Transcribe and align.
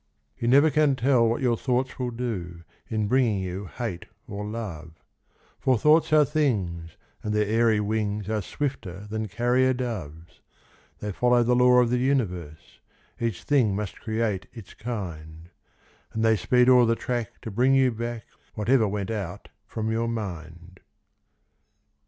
You 0.35 0.47
never 0.47 0.71
can 0.71 0.95
tell 0.95 1.27
what 1.27 1.43
your 1.43 1.55
thoughts 1.55 1.99
will 1.99 2.09
do, 2.09 2.63
In 2.87 3.07
bringing 3.07 3.37
you 3.43 3.67
hate 3.67 4.07
or 4.27 4.43
love; 4.43 4.93
For 5.59 5.77
thoughts 5.77 6.11
are 6.11 6.25
things, 6.25 6.97
and 7.21 7.35
their 7.35 7.45
airy 7.45 7.79
wings 7.79 8.27
Are 8.27 8.41
swifter 8.41 9.05
than 9.11 9.27
carrier 9.27 9.73
doves. 9.73 10.41
They 11.01 11.11
follow 11.11 11.43
the 11.43 11.55
law 11.55 11.79
of 11.81 11.91
the 11.91 11.99
universe— 11.99 12.79
Each 13.19 13.43
thing 13.43 13.75
must 13.75 14.01
create 14.01 14.47
its 14.51 14.73
kind; 14.73 15.51
And 16.13 16.25
they 16.25 16.35
speed 16.35 16.67
o'er 16.67 16.87
the 16.87 16.95
track 16.95 17.39
to 17.43 17.51
bring 17.51 17.75
you 17.75 17.91
back 17.91 18.25
Whatever 18.55 18.87
went 18.87 19.11
out 19.11 19.49
from 19.67 19.91
your 19.91 20.07
mind. 20.07 20.79